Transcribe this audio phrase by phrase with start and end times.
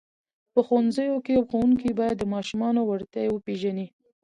[0.53, 3.87] په ښوونځیو کې ښوونکي باید د ماشومانو وړتیاوې وپېژني.